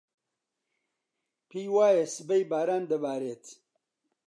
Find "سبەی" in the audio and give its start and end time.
2.15-2.43